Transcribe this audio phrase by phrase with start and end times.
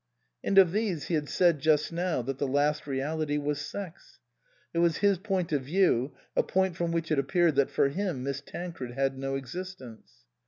[0.43, 4.17] (And of these he had said just now that the last reality was sex.
[4.73, 8.23] It was his point of view, a point from which it appeared that for him
[8.23, 10.23] Miss Tancred had no existence.)